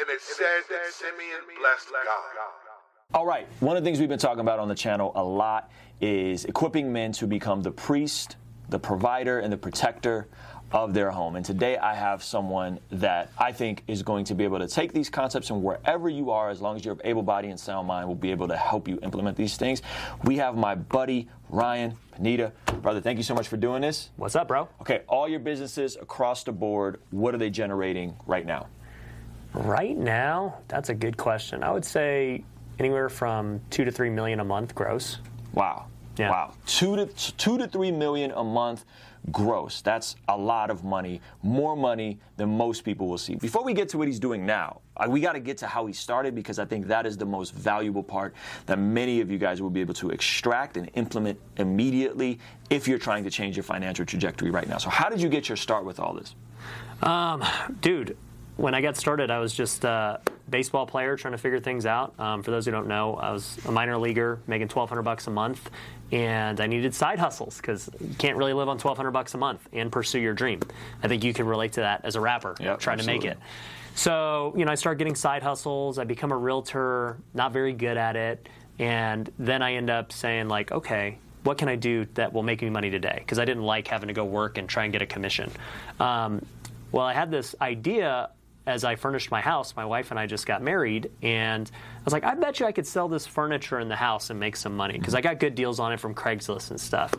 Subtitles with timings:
[0.00, 2.22] and it said that Simeon blessed God.
[3.12, 5.70] All right, one of the things we've been talking about on the channel a lot
[6.00, 8.36] is equipping men to become the priest,
[8.70, 10.26] the provider, and the protector
[10.72, 11.36] of their home.
[11.36, 14.92] And today I have someone that I think is going to be able to take
[14.92, 18.08] these concepts and wherever you are, as long as you're able body and sound mind,
[18.08, 19.82] will be able to help you implement these things.
[20.24, 22.52] We have my buddy Ryan Pineda.
[22.82, 24.10] Brother, thank you so much for doing this.
[24.16, 24.68] What's up, bro?
[24.80, 28.66] Okay, all your businesses across the board, what are they generating right now?
[29.54, 31.62] Right now, that's a good question.
[31.62, 32.44] I would say
[32.78, 35.18] anywhere from two to three million a month gross.
[35.52, 35.86] Wow.
[36.16, 36.30] Yeah.
[36.30, 36.54] Wow.
[36.66, 38.84] Two to two to three million a month
[39.30, 39.80] gross.
[39.80, 43.36] That's a lot of money, more money than most people will see.
[43.36, 45.92] Before we get to what he's doing now, we got to get to how he
[45.92, 48.34] started because I think that is the most valuable part
[48.66, 52.38] that many of you guys will be able to extract and implement immediately
[52.70, 54.78] if you're trying to change your financial trajectory right now.
[54.78, 56.34] So, how did you get your start with all this?
[57.02, 57.42] Um,
[57.80, 58.16] dude,
[58.56, 62.14] when I got started, I was just a baseball player trying to figure things out.
[62.18, 65.30] Um, for those who don't know, I was a minor leaguer making 1,200 bucks a
[65.30, 65.70] month,
[66.12, 69.66] and I needed side hustles because you can't really live on 1,200 bucks a month
[69.72, 70.60] and pursue your dream.
[71.02, 73.38] I think you can relate to that as a rapper Yep, trying to make it.
[73.96, 75.98] So, you know, I started getting side hustles.
[75.98, 78.48] I become a realtor, not very good at it.
[78.78, 82.60] And then I end up saying, like, okay, what can I do that will make
[82.62, 83.16] me money today?
[83.18, 85.50] Because I didn't like having to go work and try and get a commission.
[86.00, 86.44] Um,
[86.90, 88.30] well, I had this idea
[88.66, 89.74] as I furnished my house.
[89.76, 92.72] My wife and I just got married, and I was like, I bet you I
[92.72, 95.54] could sell this furniture in the house and make some money because I got good
[95.54, 97.14] deals on it from Craigslist and stuff.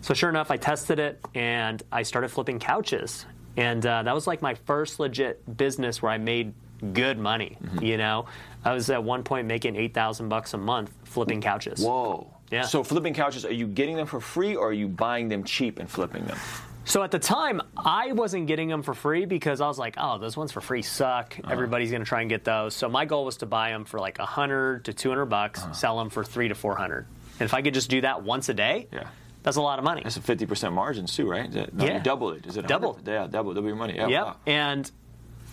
[0.00, 3.26] So, sure enough, I tested it and I started flipping couches.
[3.56, 6.52] And uh, that was like my first legit business where I made
[6.92, 7.56] good money.
[7.80, 8.26] You know,
[8.64, 11.80] I was at one point making eight thousand bucks a month flipping couches.
[11.80, 12.30] Whoa.
[12.50, 12.62] Yeah.
[12.62, 15.78] So, flipping couches, are you getting them for free or are you buying them cheap
[15.78, 16.38] and flipping them?
[16.84, 20.18] So at the time, I wasn't getting them for free because I was like, oh,
[20.18, 21.36] those ones for free suck.
[21.42, 21.52] Uh-huh.
[21.52, 22.74] Everybody's going to try and get those.
[22.74, 25.72] So my goal was to buy them for like 100 to 200 bucks, Uh-huh.
[25.72, 27.06] sell them for 3 to 400.
[27.40, 29.08] And if I could just do that once a day, Yeah.
[29.42, 30.02] that's a lot of money.
[30.04, 31.48] That's a 50% margin too, right?
[31.48, 31.94] Is that- no, Yeah.
[31.94, 32.46] You double it.
[32.46, 32.98] Is it Double.
[33.06, 33.54] Yeah, double.
[33.54, 33.94] Double your money.
[33.96, 34.08] Yeah.
[34.08, 34.24] Yep.
[34.24, 34.36] wow.
[34.46, 34.90] And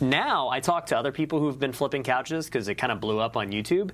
[0.01, 3.19] now I talk to other people who've been flipping couches because it kind of blew
[3.19, 3.91] up on YouTube.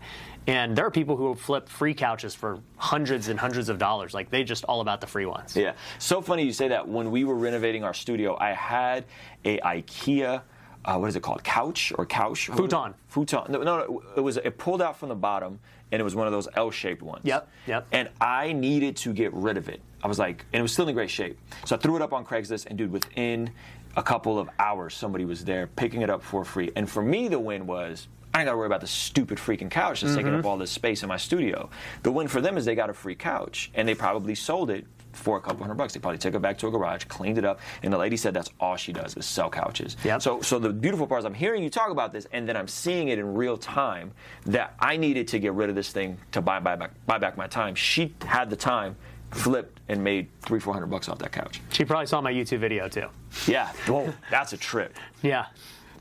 [0.48, 4.14] And there are people who will flip free couches for hundreds and hundreds of dollars.
[4.14, 5.56] Like they just all about the free ones.
[5.56, 5.74] Yeah.
[6.00, 6.88] So funny you say that.
[6.88, 9.06] When we were renovating our studio, I had
[9.44, 10.42] a IKEA.
[10.86, 11.44] Uh, what is it called?
[11.44, 12.48] Couch or couch?
[12.48, 12.94] Futon.
[13.10, 13.52] Futon.
[13.52, 14.04] No, no, no.
[14.16, 14.38] It was.
[14.38, 15.60] It pulled out from the bottom,
[15.92, 17.22] and it was one of those L-shaped ones.
[17.26, 17.88] Yep, yep.
[17.92, 19.82] And I needed to get rid of it.
[20.02, 21.38] I was like, and it was still in great shape.
[21.66, 23.50] So I threw it up on Craigslist, and dude, within
[23.96, 26.72] a couple of hours, somebody was there picking it up for free.
[26.76, 28.08] And for me, the win was.
[28.34, 30.48] I ain't got to worry about the stupid freaking couch that's taking up mm-hmm.
[30.48, 31.72] all this space in my studio.
[32.04, 34.86] The win for them is they got a free couch, and they probably sold it
[35.14, 35.94] for a couple hundred bucks.
[35.94, 38.36] They probably took it back to a garage, cleaned it up, and the lady said
[38.36, 39.98] that's all she does is sell couches.
[40.04, 40.22] Yep.
[40.22, 42.68] So, so the beautiful part is I'm hearing you talk about this, and then I'm
[42.68, 44.12] seeing it in real time
[44.46, 47.38] that I needed to get rid of this thing to buy, buy back, buy back
[47.38, 47.74] my time.
[47.74, 48.96] She had the time,
[49.32, 51.62] flipped, and made three, four hundred bucks off that couch.
[51.72, 53.08] She probably saw my YouTube video too.
[53.46, 53.72] Yeah.
[53.88, 54.98] Well, that's a trip.
[55.22, 55.48] Yeah.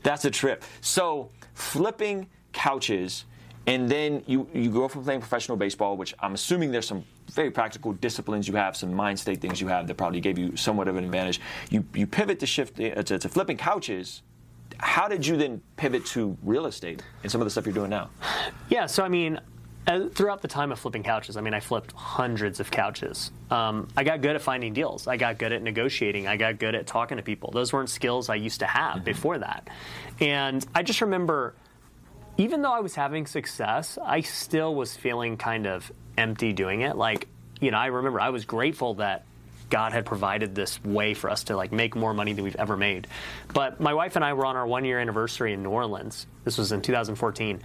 [0.03, 0.63] That's a trip.
[0.81, 3.25] So flipping couches,
[3.65, 7.51] and then you you go from playing professional baseball, which I'm assuming there's some very
[7.51, 10.87] practical disciplines you have, some mind state things you have that probably gave you somewhat
[10.87, 11.41] of an advantage.
[11.69, 14.23] You you pivot to shift uh, to, to flipping couches.
[14.79, 17.89] How did you then pivot to real estate and some of the stuff you're doing
[17.89, 18.09] now?
[18.69, 19.39] Yeah, so I mean,
[19.87, 23.31] uh, throughout the time of flipping couches, I mean, I flipped hundreds of couches.
[23.49, 25.07] Um, I got good at finding deals.
[25.07, 26.27] I got good at negotiating.
[26.27, 27.51] I got good at talking to people.
[27.51, 29.69] Those weren't skills I used to have before that.
[30.19, 31.55] And I just remember,
[32.37, 36.97] even though I was having success, I still was feeling kind of empty doing it.
[36.97, 37.27] Like,
[37.61, 39.25] you know, I remember I was grateful that
[39.69, 42.75] God had provided this way for us to like make more money than we've ever
[42.75, 43.07] made.
[43.53, 46.27] But my wife and I were on our one year anniversary in New Orleans.
[46.43, 47.61] This was in 2014.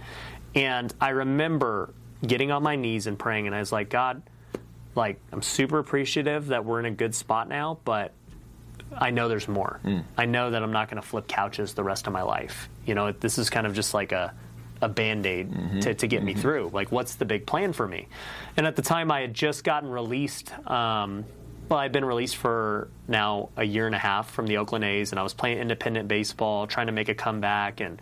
[0.55, 1.93] And I remember
[2.25, 4.21] getting on my knees and praying and I was like, God,
[4.95, 8.13] like I'm super appreciative that we're in a good spot now, but
[8.95, 9.79] I know there's more.
[9.83, 9.99] Hmm.
[10.17, 12.69] I know that I'm not going to flip couches the rest of my life.
[12.85, 14.33] You know, this is kind of just like a
[14.81, 15.79] a band-aid mm-hmm.
[15.79, 16.41] to, to get me mm-hmm.
[16.41, 16.69] through.
[16.73, 18.07] Like what's the big plan for me?
[18.57, 21.25] And at the time i had just gotten released um,
[21.69, 25.11] well i'd been released for now a year and a half from the oakland a's
[25.11, 28.01] and i was playing independent baseball trying to make a comeback and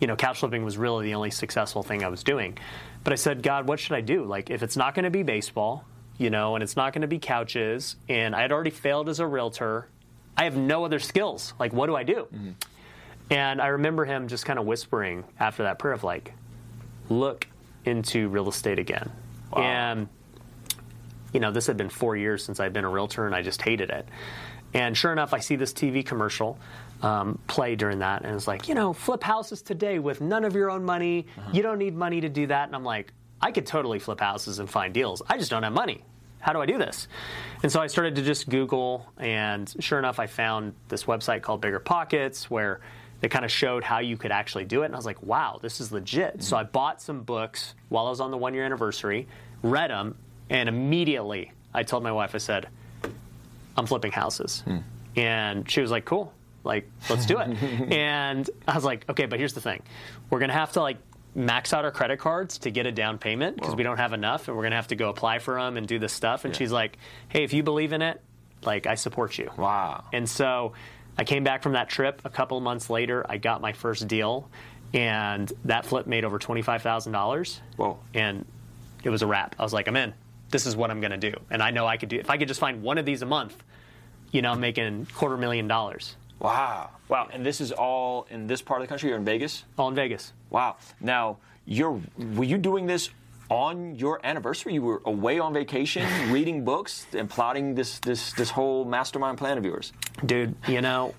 [0.00, 2.56] you know couch flipping was really the only successful thing i was doing
[3.04, 4.24] but i said god what should i do?
[4.24, 5.84] Like if it's not going to be baseball
[6.18, 9.20] you know and it's not going to be couches and i had already failed as
[9.20, 9.88] a realtor
[10.36, 11.54] i have no other skills.
[11.58, 12.28] Like what do i do?
[12.32, 12.50] Mm-hmm.
[13.30, 16.32] And I remember him just kind of whispering after that prayer of like,
[17.08, 17.46] look
[17.84, 19.10] into real estate again.
[19.54, 20.08] And,
[21.32, 23.62] you know, this had been four years since I'd been a realtor and I just
[23.62, 24.08] hated it.
[24.74, 26.58] And sure enough, I see this TV commercial
[27.02, 30.54] um, play during that, and it's like, you know, flip houses today with none of
[30.54, 31.26] your own money.
[31.52, 32.66] You don't need money to do that.
[32.66, 35.22] And I'm like, I could totally flip houses and find deals.
[35.28, 36.04] I just don't have money.
[36.40, 37.08] How do I do this?
[37.62, 41.60] And so I started to just Google, and sure enough, I found this website called
[41.60, 42.80] Bigger Pockets where
[43.20, 44.86] they kind of showed how you could actually do it.
[44.86, 46.42] And I was like, wow, this is legit.
[46.42, 49.26] So I bought some books while I was on the one year anniversary,
[49.62, 50.16] read them,
[50.50, 52.68] and immediately I told my wife, I said,
[53.76, 54.62] I'm flipping houses.
[54.64, 54.78] Hmm.
[55.16, 56.32] And she was like, cool.
[56.64, 57.62] Like, let's do it.
[57.92, 59.82] and I was like, okay, but here's the thing.
[60.30, 60.98] We're going to have to like
[61.34, 64.48] max out our credit cards to get a down payment because we don't have enough
[64.48, 66.44] and we're going to have to go apply for them and do this stuff.
[66.44, 66.98] And she's like,
[67.28, 68.20] hey, if you believe in it,
[68.64, 69.50] like, I support you.
[69.56, 70.04] Wow.
[70.12, 70.72] And so
[71.16, 72.22] I came back from that trip.
[72.24, 74.48] A couple of months later, I got my first deal,
[74.94, 77.60] and that flip made over twenty-five thousand dollars.
[77.76, 77.98] Whoa.
[78.14, 78.44] And
[79.02, 79.56] it was a wrap.
[79.58, 80.14] I was like, I'm in.
[80.50, 82.18] This is what I'm going to do, and I know I could do.
[82.18, 83.62] If I could just find one of these a month,
[84.30, 86.90] you know, I'm making quarter million dollars Wow.
[87.08, 87.28] Wow.
[87.32, 89.08] And this is all in this part of the country.
[89.08, 89.64] You're in Vegas.
[89.76, 90.32] all in Vegas.
[90.50, 90.76] Wow.
[91.00, 92.00] Now, you're
[92.34, 93.10] were you doing this
[93.50, 94.74] on your anniversary?
[94.74, 99.58] You were away on vacation, reading books, and plotting this this this whole mastermind plan
[99.58, 99.92] of yours.
[100.24, 101.14] Dude, you know,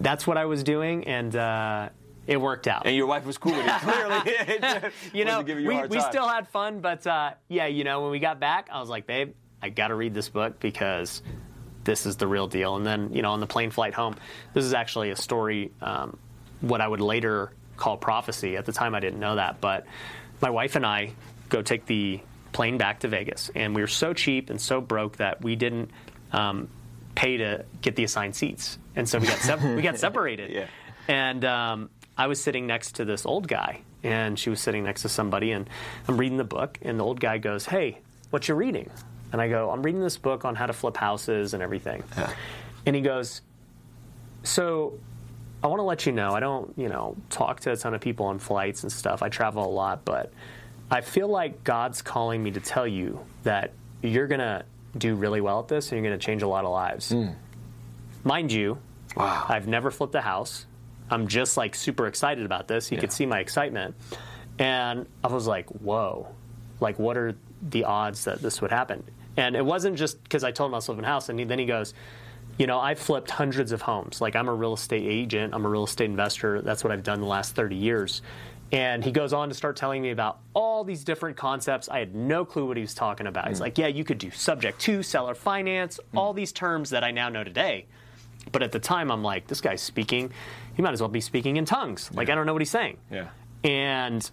[0.00, 1.88] that's what I was doing, and uh,
[2.26, 2.86] it worked out.
[2.86, 3.80] And your wife was cool with it.
[3.80, 8.10] Clearly, you know, you we, we still had fun, but uh, yeah, you know, when
[8.10, 11.22] we got back, I was like, babe, I got to read this book because
[11.84, 12.76] this is the real deal.
[12.76, 14.16] And then, you know, on the plane flight home,
[14.52, 16.18] this is actually a story, um,
[16.60, 18.56] what I would later call prophecy.
[18.56, 19.86] At the time, I didn't know that, but
[20.40, 21.12] my wife and I
[21.48, 22.20] go take the
[22.52, 25.90] plane back to Vegas, and we were so cheap and so broke that we didn't
[26.32, 26.68] um,
[27.14, 30.50] pay to get the assigned seats, and so we got sep- we got separated.
[30.50, 30.66] Yeah.
[31.08, 35.02] And um, I was sitting next to this old guy, and she was sitting next
[35.02, 35.68] to somebody, and
[36.08, 37.98] I'm reading the book, and the old guy goes, "Hey,
[38.30, 38.90] what you reading?"
[39.32, 42.04] And I go, "I'm reading this book on how to flip houses and everything."
[42.86, 43.40] And he goes,
[44.42, 44.94] "So,
[45.62, 48.00] I want to let you know, I don't, you know, talk to a ton of
[48.00, 49.22] people on flights and stuff.
[49.22, 50.30] I travel a lot, but
[50.90, 53.72] I feel like God's calling me to tell you that
[54.02, 54.64] you're gonna
[54.96, 57.28] do really well at this, and you're gonna change a lot of lives." Hmm.
[58.22, 58.78] Mind you,
[59.16, 59.46] Wow.
[59.48, 60.66] I've never flipped a house.
[61.10, 62.88] I'm just like super excited about this.
[62.88, 63.94] He could see my excitement.
[64.58, 66.28] And I was like, whoa,
[66.80, 69.02] like what are the odds that this would happen?
[69.36, 71.28] And it wasn't just because I told him I was flipping a house.
[71.28, 71.92] And he, then he goes,
[72.58, 74.20] you know, I've flipped hundreds of homes.
[74.20, 76.62] Like I'm a real estate agent, I'm a real estate investor.
[76.62, 78.22] That's what I've done the last 30 years.
[78.72, 81.88] And he goes on to start telling me about all these different concepts.
[81.88, 83.48] I had no clue what he was talking about.
[83.48, 83.62] He's mm.
[83.62, 86.36] like, yeah, you could do subject to, seller finance, all mm.
[86.36, 87.86] these terms that I now know today.
[88.52, 90.32] But at the time, I'm like, this guy's speaking.
[90.74, 92.10] He might as well be speaking in tongues.
[92.12, 92.98] Like, I don't know what he's saying.
[93.10, 93.28] Yeah.
[93.62, 94.28] And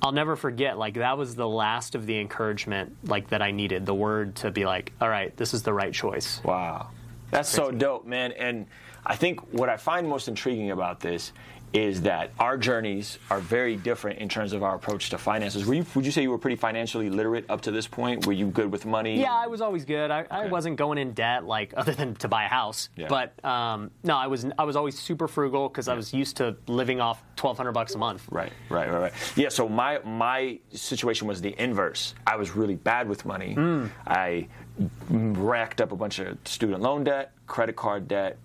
[0.00, 3.86] I'll never forget, like, that was the last of the encouragement, like, that I needed
[3.86, 6.40] the word to be like, all right, this is the right choice.
[6.44, 6.90] Wow.
[7.30, 8.32] That's so dope, man.
[8.32, 8.66] And
[9.06, 11.32] I think what I find most intriguing about this
[11.72, 15.64] is that our journeys are very different in terms of our approach to finances.
[15.64, 18.26] Were you, would you say you were pretty financially literate up to this point?
[18.26, 19.20] Were you good with money?
[19.20, 20.10] Yeah, I was always good.
[20.10, 22.90] I, I wasn't going in debt, like, other than to buy a house.
[22.96, 23.08] Yeah.
[23.08, 26.56] But um, no, I was I was always super frugal because I was used to
[26.66, 28.26] living off 1,200 bucks a month.
[28.30, 29.12] Right, right, right, right.
[29.36, 29.48] Yeah.
[29.48, 32.14] So my my situation was the inverse.
[32.26, 33.54] I was really bad with money.
[33.54, 33.86] Hmm.
[34.06, 34.48] I
[35.08, 38.38] racked up a bunch of student loan debt, credit card debt,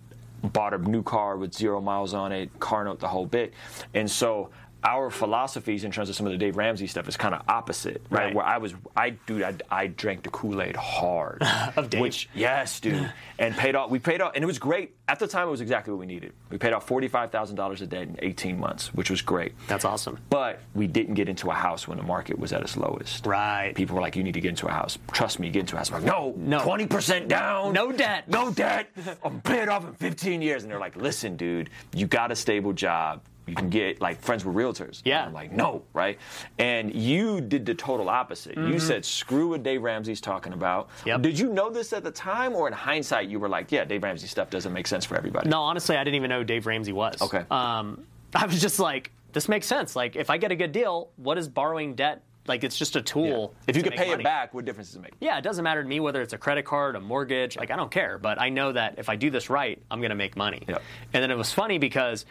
[0.47, 3.53] bought a new car with zero miles on it, car note, the whole bit.
[3.93, 4.49] And so
[4.83, 8.01] our philosophies in terms of some of the Dave Ramsey stuff is kind of opposite,
[8.09, 8.25] right?
[8.27, 8.35] Right.
[8.35, 11.41] Where I was, I dude, I, I drank the Kool Aid hard.
[11.75, 12.01] Of Dave.
[12.01, 13.89] Which, yes, dude, and paid off.
[13.89, 15.47] We paid off, and it was great at the time.
[15.47, 16.33] It was exactly what we needed.
[16.49, 19.53] We paid off forty five thousand dollars a debt in eighteen months, which was great.
[19.67, 20.17] That's awesome.
[20.29, 23.25] But we didn't get into a house when the market was at its lowest.
[23.25, 23.73] Right.
[23.75, 24.97] People were like, "You need to get into a house.
[25.11, 26.63] Trust me, get into a house." I'm like, "No, No.
[26.63, 28.27] twenty percent down, No debt.
[28.29, 28.89] no debt.
[29.23, 32.35] I'm pay it off in 15 years." And they're like, "Listen, dude, you got a
[32.35, 33.21] stable job.
[33.47, 35.19] You can get like friends with realtors." Yeah.
[35.19, 36.19] And I'm like, "No, right?"
[36.59, 38.57] And you did the total opposite.
[38.57, 41.07] You said, "Screw what Dave Ramsey's talking about." Mm-hmm.
[41.07, 41.21] Yep.
[41.21, 44.03] Did you know this at the time, or in hindsight, you were like, "Yeah, Dave
[44.03, 46.65] Ramsey stuff doesn't make sense for everybody." No, honestly, I didn't even know who Dave
[46.65, 47.21] Ramsey was.
[47.21, 47.45] Okay.
[47.49, 49.95] Um, I was just like, this makes sense.
[49.95, 52.23] Like, if I get a good deal, what is borrowing debt?
[52.47, 53.53] Like, it's just a tool.
[53.67, 54.21] If you to could pay money.
[54.21, 55.13] it back, what difference does it make?
[55.19, 57.57] Yeah, it doesn't matter to me whether it's a credit card, a mortgage.
[57.57, 58.17] Like, I don't care.
[58.17, 60.63] But I know that if I do this right, I'm going to make money.
[60.67, 60.81] Yep.
[61.13, 62.25] And then it was funny because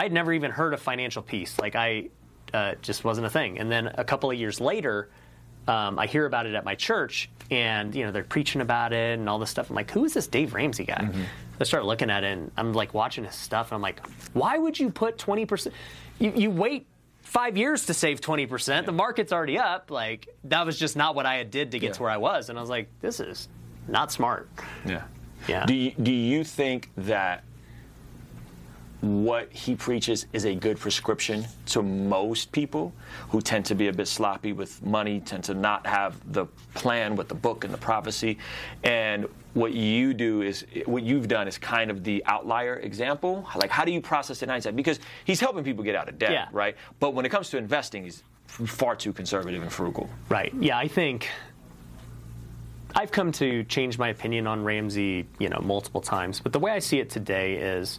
[0.00, 1.58] I'd never even heard of financial peace.
[1.58, 2.08] Like, I
[2.54, 3.58] uh, just wasn't a thing.
[3.58, 5.10] And then a couple of years later,
[5.68, 9.18] um, I hear about it at my church, and you know they're preaching about it
[9.18, 9.68] and all this stuff.
[9.68, 11.06] I'm like, who is this Dave Ramsey guy?
[11.60, 14.00] I start looking at it, and I'm like watching his stuff, and I'm like,
[14.32, 15.74] why would you put 20 percent?
[16.18, 16.86] You, you wait
[17.20, 18.86] five years to save 20 percent.
[18.86, 19.90] The market's already up.
[19.90, 21.92] Like that was just not what I had did to get Yeah.
[21.92, 23.48] to where I was, and I was like, this is
[23.86, 24.48] not smart.
[24.86, 25.02] Yeah.
[25.46, 25.66] Yeah.
[25.66, 27.44] Do you, do you think that
[29.00, 32.92] what he preaches is a good prescription to most people
[33.30, 37.16] who tend to be a bit sloppy with money, tend to not have the plan
[37.16, 38.36] with the book and the prophecy.
[38.84, 43.46] And what you do is, what you've done is kind of the outlier example.
[43.56, 44.76] Like, how do you process it in hindsight?
[44.76, 46.48] Because he's helping people get out of debt, Yeah.
[46.52, 46.76] right?
[47.00, 50.10] But when it comes to investing, he's far too conservative and frugal.
[50.28, 50.52] Right.
[50.60, 51.30] Yeah, I think
[52.94, 56.40] I've come to change my opinion on Ramsey, you know, multiple times.
[56.40, 57.98] But the way I see it today is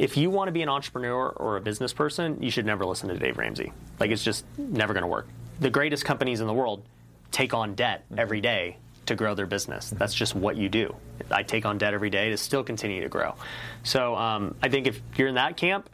[0.00, 3.10] if you want to be an entrepreneur or a business person, you should never listen
[3.10, 3.70] to Dave Ramsey.
[3.98, 5.28] Like it's just never going to work.
[5.60, 6.82] The greatest companies in the world
[7.30, 9.90] take on debt every day to grow their business.
[9.90, 10.96] That's just what you do.
[11.30, 13.34] I take on debt every day to still continue to grow.
[13.82, 15.90] So um, I think if you're in that camp,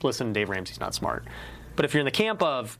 [0.00, 1.24] listen Dave Ramsey's not smart.
[1.74, 2.78] But if you're in the camp of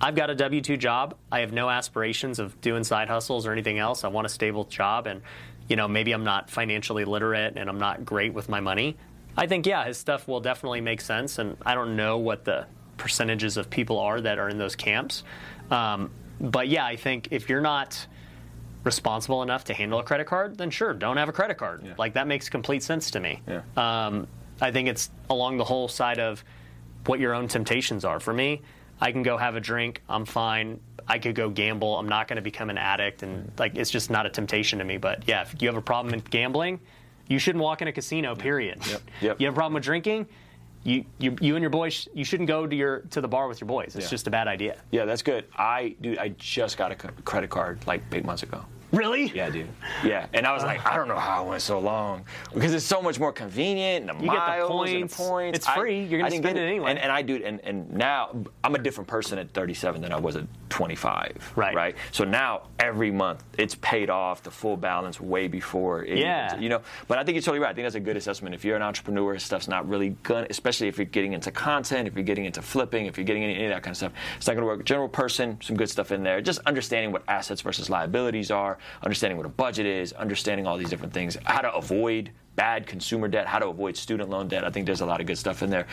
[0.00, 1.16] I've got a W 2 job.
[1.30, 4.04] I have no aspirations of doing side hustles or anything else.
[4.04, 5.22] I want a stable job, and
[5.68, 8.96] you know maybe I'm not financially literate and I'm not great with my money.
[9.38, 12.66] I think yeah, his stuff will definitely make sense, and I don't know what the
[12.96, 15.22] percentages of people are that are in those camps,
[15.70, 18.06] um, but yeah, I think if you're not
[18.84, 21.94] responsible enough to handle a credit card, then sure, don't have a credit card.
[21.98, 23.40] Like that makes complete sense to me.
[23.46, 23.62] Yeah.
[23.76, 24.26] Um,
[24.60, 26.42] I think it's along the whole side of
[27.06, 28.18] what your own temptations are.
[28.20, 28.62] For me,
[29.00, 30.02] I can go have a drink.
[30.08, 30.80] I'm fine.
[31.06, 31.96] I could go gamble.
[31.96, 34.84] I'm not going to become an addict, and like it's just not a temptation to
[34.84, 34.96] me.
[34.98, 36.80] But yeah, if you have a problem in gambling,
[37.28, 38.34] you shouldn't walk in a casino.
[38.34, 38.84] Period.
[38.86, 39.02] Yep.
[39.20, 39.40] Yep.
[39.40, 40.26] You have a problem with drinking.
[40.84, 43.60] You, you, you and your boys, you shouldn't go to your to the bar with
[43.60, 43.96] your boys.
[43.96, 44.10] It's Yeah.
[44.10, 44.80] just a bad idea.
[44.90, 45.44] Yeah, that's good.
[45.56, 48.64] I, dude, I just got a credit card like eight months ago.
[48.92, 49.26] Really?
[49.34, 49.68] Yeah, dude.
[50.02, 52.84] Yeah, and I was like, I don't know how I went so long because it's
[52.86, 54.08] so much more convenient.
[54.08, 55.16] And the You get the points.
[55.16, 55.58] the points.
[55.58, 56.04] It's free.
[56.04, 56.90] You're gonna I spend get it anyway.
[56.90, 60.18] And, and I do, and, and now I'm a different person at 37 than I
[60.18, 61.52] was at 25.
[61.56, 61.74] Right.
[61.74, 61.96] Right.
[62.12, 66.04] So now every month it's paid off the full balance way before.
[66.04, 66.58] It Yeah.
[66.58, 66.80] you know.
[67.08, 67.70] But I think you're totally right.
[67.70, 68.54] I think that's a good assessment.
[68.54, 72.14] If you're an entrepreneur, stuff's not really gonna, especially if you're getting into content, if
[72.14, 74.46] you're getting into flipping, if you're getting into any of that kind of stuff, it's
[74.46, 74.84] not gonna work.
[74.84, 76.40] General person, some good stuff in there.
[76.40, 80.90] Just understanding what assets versus liabilities are, understanding what a budget is, understanding all these
[80.90, 84.64] different things, how to avoid bad consumer debt, how to avoid student loan debt.
[84.64, 85.86] I think there's a lot of good stuff in there.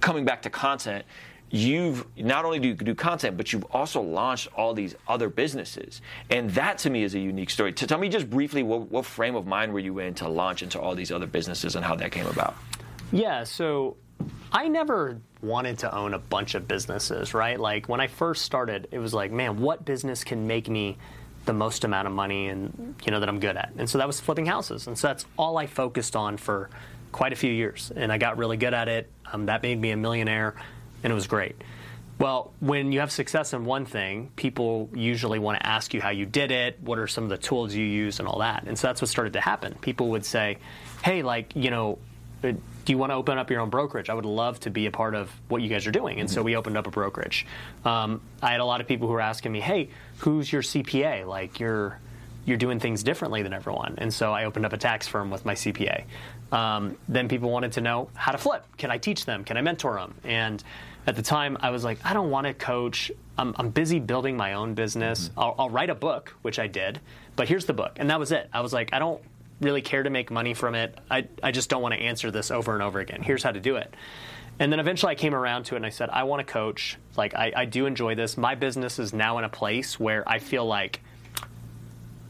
[0.00, 1.04] Coming back to content,
[1.50, 6.00] you've not only do you do content, but you've also launched all these other businesses,
[6.30, 7.72] and that to me is a unique story.
[7.72, 10.62] To tell me just briefly, what, what frame of mind were you in to launch
[10.62, 12.54] into all these other businesses and how that came about?
[13.12, 13.96] Yeah, so
[14.52, 17.58] I never wanted to own a bunch of businesses, right?
[17.58, 20.96] Like when I first started, it was like, man, what business can make me
[21.44, 23.72] the most amount of money and you know that I'm good at?
[23.76, 24.86] And so that was flipping houses.
[24.86, 26.70] And so that's all I focused on for
[27.10, 27.92] quite a few years.
[27.94, 29.10] And I got really good at it.
[29.30, 30.54] Um, that made me a millionaire
[31.02, 31.56] and it was great.
[32.18, 36.10] Well, when you have success in one thing, people usually want to ask you how
[36.10, 38.64] you did it, what are some of the tools you use, and all that.
[38.66, 39.74] And so that's what started to happen.
[39.80, 40.58] People would say,
[41.02, 41.98] hey, like, you know,
[42.42, 44.10] do you want to open up your own brokerage?
[44.10, 46.20] I would love to be a part of what you guys are doing.
[46.20, 47.46] And so we opened up a brokerage.
[47.84, 51.26] Um, I had a lot of people who were asking me, hey, who's your CPA?
[51.26, 51.98] Like, you're
[52.44, 53.94] you're doing things differently than everyone.
[53.98, 56.04] And so I opened up a tax firm with my CPA.
[56.50, 58.66] Um, then people wanted to know how to flip.
[58.76, 59.44] Can I teach them?
[59.44, 60.14] Can I mentor them?
[60.24, 60.62] And
[61.06, 63.12] at the time, I was like, I don't want to coach.
[63.38, 65.30] I'm, I'm busy building my own business.
[65.36, 67.00] I'll, I'll write a book, which I did,
[67.36, 67.92] but here's the book.
[67.96, 68.48] And that was it.
[68.52, 69.22] I was like, I don't
[69.62, 70.98] really care to make money from it.
[71.10, 73.22] I, I just don't want to answer this over and over again.
[73.22, 73.94] Here's how to do it.
[74.58, 76.98] And then eventually I came around to it and I said, I want to coach.
[77.16, 78.36] Like, I, I do enjoy this.
[78.36, 81.00] My business is now in a place where I feel like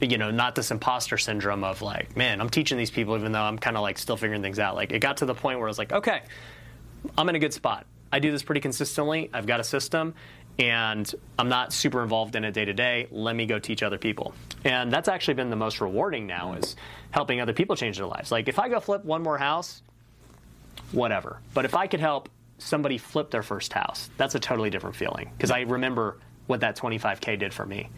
[0.01, 3.43] you know, not this imposter syndrome of like, man, I'm teaching these people even though
[3.43, 4.75] I'm kind of like still figuring things out.
[4.75, 6.23] Like, it got to the point where I was like, okay,
[7.17, 7.87] I'm in a good spot.
[8.11, 9.31] I do this pretty consistently.
[9.33, 10.15] I've got a system,
[10.59, 13.07] and I'm not super involved in it day to day.
[13.11, 14.35] Let me go teach other people.
[14.65, 16.77] And that's actually been the most rewarding now is
[17.11, 18.31] helping other people change their lives.
[18.31, 19.83] Like, if I go flip one more house,
[20.93, 21.41] whatever.
[21.55, 22.29] But if I could help
[22.59, 26.77] somebody flip their first house, that's a totally different feeling because I remember what that
[26.77, 27.89] 25K did for me.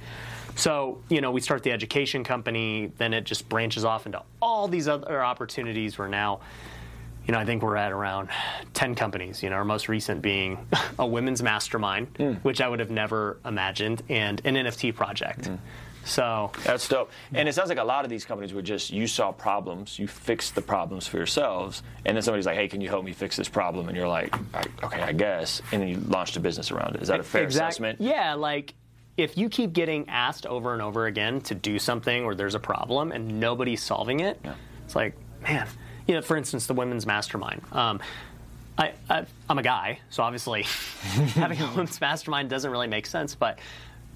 [0.57, 4.69] So, you know, we start the education company, then it just branches off into all
[4.69, 5.99] these other opportunities.
[5.99, 6.41] We're now,
[7.27, 8.29] you know, I think we're at around
[8.75, 10.65] 10 companies, you know, our most recent being
[10.99, 12.33] a women's mastermind, hmm.
[12.43, 15.47] which I would have never imagined, and an NFT project.
[15.47, 15.57] Hmm.
[16.05, 17.11] So, That's dope.
[17.33, 20.07] And it sounds like a lot of these companies were just you saw problems, you
[20.07, 23.37] fixed the problems for yourselves, and then somebody's like, "Hey, can you help me fix
[23.37, 26.71] this problem?" And you're like, "I- "Okay, I guess." And then you launched a business
[26.71, 27.03] around it.
[27.03, 28.01] Is that a fair Exact- assessment?
[28.01, 28.75] Yeah, like
[29.17, 32.61] if you keep getting asked over and over again to do something or there's a
[32.61, 34.41] problem and nobody's solving it,
[34.85, 35.69] it's like, man,
[36.09, 37.63] you know, for instance, the women's mastermind.
[37.73, 38.01] Um,
[38.77, 40.63] I, I, I'm a guy, so obviously
[41.35, 43.61] having a women's mastermind doesn't really make sense, but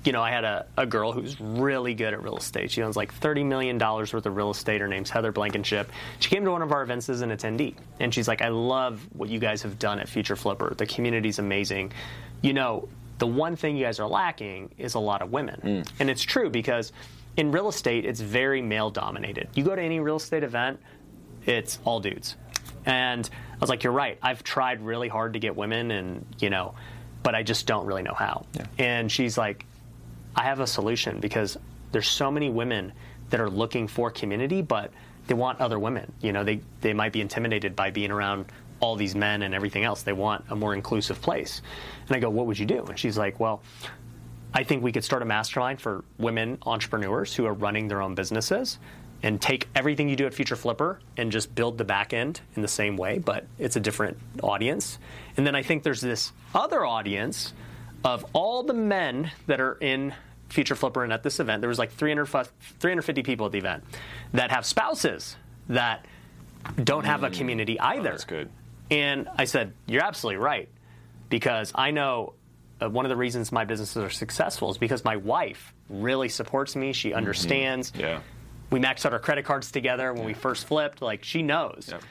[0.04, 2.70] you know, I had a, a girl who's really good at real estate.
[2.70, 4.80] She owns like $30 million worth of real estate.
[4.80, 5.90] Her name's Heather Blankenship.
[6.20, 9.06] She came to one of our events as an attendee, and she's like, I love
[9.12, 10.74] what you guys have done at Future Flipper.
[10.74, 11.92] The community's amazing.
[12.42, 12.88] You know,
[13.18, 15.60] the one thing you guys are lacking is a lot of women.
[15.62, 15.90] Mm.
[15.98, 16.92] And it's true because
[17.36, 19.48] in real estate, it's very male dominated.
[19.54, 20.80] You go to any real estate event,
[21.44, 22.36] it's all dudes.
[22.86, 24.18] And I was like, you're right.
[24.22, 26.74] I've tried really hard to get women, and you know,
[27.22, 28.46] but I just don't really know how.
[28.78, 29.66] And she's like,
[30.36, 31.56] I have a solution because
[31.92, 32.92] there's so many women
[33.30, 34.92] that are looking for community, but
[35.26, 36.12] they want other women.
[36.20, 38.46] You know, they they might be intimidated by being around
[38.80, 40.02] all these men and everything else.
[40.02, 41.62] They want a more inclusive place.
[42.06, 42.84] And I go, what would you do?
[42.84, 43.62] And she's like, well.
[44.54, 48.14] I think we could start a mastermind for women entrepreneurs who are running their own
[48.14, 48.78] businesses
[49.22, 52.62] and take everything you do at Future Flipper and just build the back end in
[52.62, 54.98] the same way, but it's a different audience.
[55.36, 57.52] And then I think there's this other audience
[58.04, 60.14] of all the men that are in
[60.48, 61.60] Future Flipper and at this event.
[61.60, 62.26] There was like 300,
[62.80, 63.84] 350 people at the event
[64.32, 65.36] that have spouses
[65.68, 66.06] that
[66.82, 68.10] don't have a community either.
[68.10, 68.50] that's good.
[68.90, 70.68] And I said, You're absolutely right.
[71.28, 72.32] Because I know
[72.80, 76.74] uh, one of the reasons my businesses are successful is because my wife really supports
[76.74, 76.92] me.
[76.94, 77.92] She understands.
[77.94, 78.20] Yeah.
[78.70, 81.02] We maxed out our credit cards together when we first flipped.
[81.02, 81.88] Like, she knows.
[81.90, 82.02] Yep.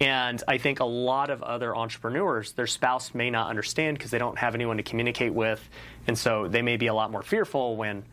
[0.00, 4.18] And I think a lot of other entrepreneurs, their spouse may not understand because they
[4.18, 5.66] don't have anyone to communicate with.
[6.06, 8.04] And so they may be a lot more fearful when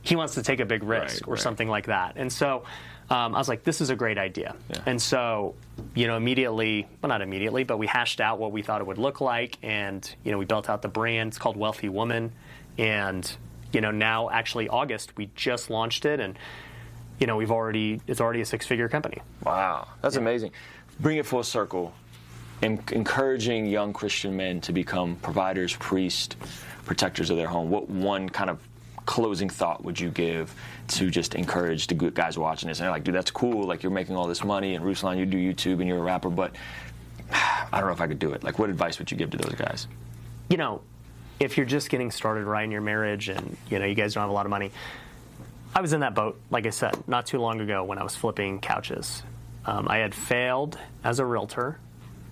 [0.00, 1.42] he wants to take a big risk Right, or right.
[1.42, 2.14] something like that.
[2.16, 2.64] And so
[3.10, 4.56] um, I was like, this is a great idea.
[4.70, 4.82] Yeah.
[4.86, 5.54] And so,
[5.94, 8.98] you know, immediately, well, not immediately, but we hashed out what we thought it would
[8.98, 9.58] look like.
[9.62, 11.28] And, you know, we built out the brand.
[11.28, 12.32] It's called Wealthy Woman.
[12.78, 13.30] And,
[13.72, 16.20] you know, now actually August, we just launched it.
[16.20, 16.38] And,
[17.18, 19.20] you know, we've already, it's already a six figure company.
[19.44, 20.52] Wow, that's amazing.
[21.00, 21.92] Bring it full circle.
[22.62, 26.36] En- encouraging young Christian men to become providers, priests,
[26.86, 27.68] protectors of their home.
[27.70, 28.60] What one kind of
[29.06, 30.54] closing thought would you give
[30.88, 32.78] to just encourage the guys watching this?
[32.78, 33.66] And they're like, dude, that's cool.
[33.66, 36.30] Like you're making all this money, and Ruslan, you do YouTube, and you're a rapper,
[36.30, 36.54] but
[37.32, 38.44] I don't know if I could do it.
[38.44, 39.88] Like, what advice would you give to those guys?
[40.48, 40.82] you know,
[41.40, 44.20] if you're just getting started right in your marriage and you know you guys don't
[44.22, 44.70] have a lot of money,
[45.74, 48.14] I was in that boat, like I said, not too long ago when I was
[48.14, 49.22] flipping couches.
[49.66, 51.78] Um, I had failed as a realtor.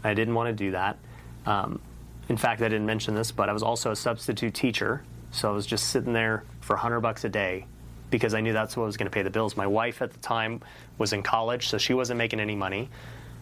[0.05, 0.99] I didn't want to do that.
[1.47, 1.81] Um,
[2.29, 5.53] in fact, I didn't mention this, but I was also a substitute teacher, so I
[5.53, 7.67] was just sitting there for 100 bucks a day
[8.11, 9.57] because I knew that's what was going to pay the bills.
[9.57, 10.61] My wife at the time
[10.99, 12.91] was in college, so she wasn't making any money.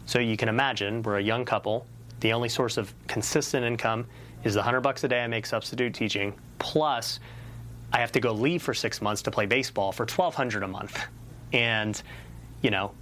[0.06, 1.86] So you can imagine, we're a young couple.
[2.20, 4.06] The only source of consistent income
[4.44, 7.20] is the 100 bucks a day I make substitute teaching, plus
[7.92, 10.98] I have to go leave for six months to play baseball for 1200 a month.
[11.52, 12.00] And,
[12.62, 12.92] you know,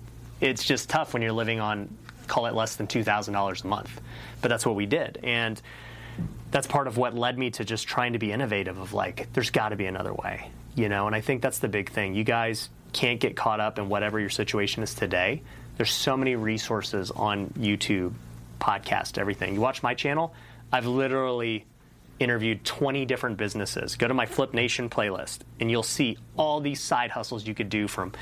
[0.40, 1.88] it's just tough when you're living on,
[2.27, 4.01] call it less than $2,000 a month.
[4.40, 5.18] But that's what we did.
[5.22, 5.61] And
[6.51, 9.51] that's part of what led me to just trying to be innovative of like, there's
[9.51, 11.07] got to be another way, you know?
[11.07, 12.14] And I think that's the big thing.
[12.14, 15.42] You guys can't get caught up in whatever your situation is today.
[15.77, 18.12] There's so many resources on YouTube,
[18.61, 19.55] podcast, everything.
[19.55, 20.35] You watch my channel,
[20.72, 21.66] I've literally
[22.18, 23.96] interviewed 20 different businesses.
[23.96, 27.68] Go to my Flip Nation playlist and you'll see all these side hustles you could
[27.68, 28.12] do from,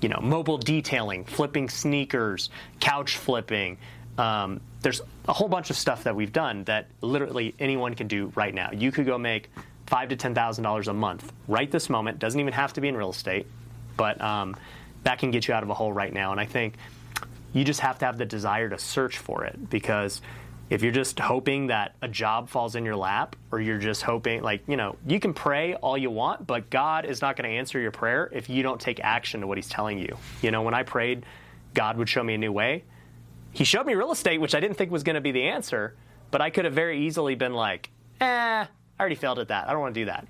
[0.00, 3.78] you know, mobile detailing, flipping sneakers, couch flipping.
[4.18, 8.32] Um, there's a whole bunch of stuff that we've done that literally anyone can do
[8.34, 8.70] right now.
[8.72, 9.50] You could go make
[9.86, 12.18] five to ten thousand dollars a month right this moment.
[12.18, 13.46] Doesn't even have to be in real estate,
[13.96, 14.56] but um,
[15.04, 16.32] that can get you out of a hole right now.
[16.32, 16.74] And I think
[17.52, 20.22] you just have to have the desire to search for it because
[20.70, 24.40] if you're just hoping that a job falls in your lap or you're just hoping
[24.42, 27.56] like you know you can pray all you want but god is not going to
[27.56, 30.16] answer your prayer if you don't take action to what he's telling you.
[30.40, 31.26] You know when i prayed
[31.74, 32.84] god would show me a new way.
[33.52, 35.96] He showed me real estate which i didn't think was going to be the answer
[36.30, 39.68] but i could have very easily been like eh i already failed at that.
[39.68, 40.26] I don't want to do that.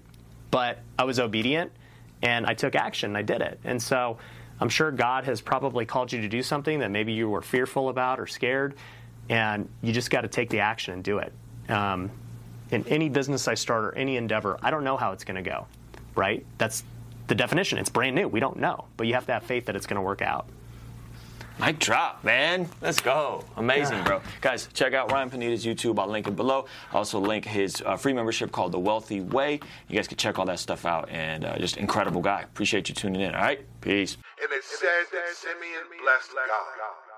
[0.50, 1.70] But i was obedient
[2.22, 3.16] and I took action.
[3.16, 3.60] I did it.
[3.64, 4.18] And so
[4.60, 7.88] I'm sure God has probably called you to do something that maybe you were fearful
[7.88, 8.74] about or scared,
[9.30, 11.32] and you just got to take the action and do it.
[11.70, 12.10] Um,
[12.70, 15.48] in any business I start or any endeavor, I don't know how it's going to
[15.48, 15.66] go,
[16.14, 16.44] right?
[16.58, 16.84] That's
[17.28, 17.78] the definition.
[17.78, 18.28] It's brand new.
[18.28, 20.46] We don't know, but you have to have faith that it's going to work out.
[21.60, 22.68] Mic drop, man.
[22.80, 23.44] Let's go.
[23.56, 24.22] Amazing, bro.
[24.40, 25.98] Guys, check out Ryan Pineda's YouTube.
[25.98, 26.64] I'll link it below.
[26.90, 29.60] I'll also link his uh, free membership called The Wealthy Way.
[29.88, 31.10] You guys can check all that stuff out.
[31.10, 32.42] And uh, just incredible guy.
[32.42, 33.34] Appreciate you tuning in.
[33.34, 33.60] All right?
[33.82, 34.16] Peace.
[34.42, 37.09] And it said that Simeon blessed God.